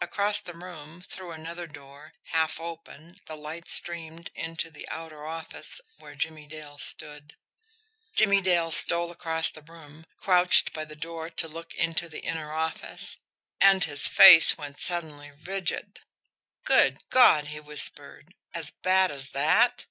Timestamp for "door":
1.66-2.12, 10.94-11.28